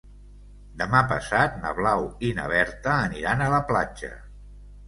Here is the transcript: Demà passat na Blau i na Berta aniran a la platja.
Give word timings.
Demà 0.81 1.01
passat 1.11 1.59
na 1.65 1.73
Blau 1.81 2.07
i 2.31 2.31
na 2.39 2.47
Berta 2.55 2.97
aniran 3.09 3.45
a 3.45 3.51
la 3.57 3.61
platja. 3.71 4.11